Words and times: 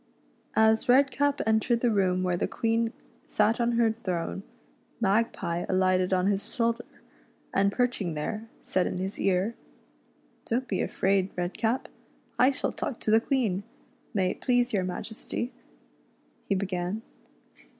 As 0.55 0.89
Redcap 0.89 1.41
entered 1.45 1.81
the 1.81 1.91
room 1.91 2.23
where 2.23 2.35
the 2.35 2.47
Queen 2.47 2.91
sat 3.23 3.59
on 3.61 3.73
her 3.73 3.91
throne, 3.91 4.41
Magpie 4.99 5.63
alighted 5.69 6.11
on 6.11 6.25
his 6.25 6.55
shoulder, 6.55 6.83
and 7.53 7.71
perching 7.71 8.15
there, 8.15 8.49
said 8.63 8.87
in 8.87 8.97
his 8.97 9.19
ear:" 9.19 9.53
Don't 10.45 10.67
be 10.67 10.81
afraid, 10.81 11.29
Redcap, 11.35 11.87
I 12.39 12.49
shall 12.49 12.71
talk 12.71 12.99
to 13.01 13.11
the 13.11 13.21
Queen. 13.21 13.61
May 14.11 14.31
it 14.31 14.41
please 14.41 14.73
your 14.73 14.83
Majesty," 14.83 15.51
he 16.49 16.55
began. 16.55 17.03